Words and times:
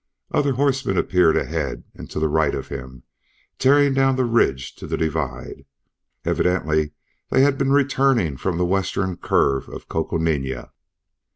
Other 0.31 0.53
horsemen 0.53 0.97
appeared 0.97 1.37
ahead 1.37 1.83
and 1.93 2.09
to 2.09 2.19
the 2.19 2.27
right 2.27 2.55
of 2.55 2.69
him, 2.69 3.03
tearing 3.59 3.93
down 3.93 4.15
the 4.15 4.25
ridge 4.25 4.73
to 4.77 4.87
the 4.87 4.97
divide. 4.97 5.63
Evidently 6.25 6.93
they 7.29 7.41
had 7.41 7.55
been 7.55 7.71
returning 7.71 8.35
from 8.35 8.57
the 8.57 8.65
western 8.65 9.15
curve 9.15 9.69
of 9.69 9.87
Coconina. 9.87 10.71